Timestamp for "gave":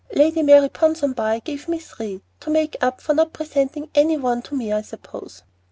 1.45-1.67